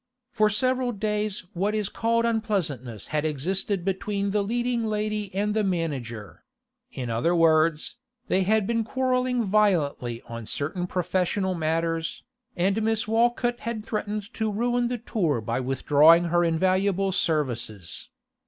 [0.31, 5.63] For several days what is called unpleasantness had existed between the leading lady and the
[5.63, 6.43] manager:
[6.91, 12.23] in other words, they had been quarrelling violently on certain professional matters,
[12.55, 18.09] and Miss Walcott had threatened to ruin the tour by withdrawing her invaluable services.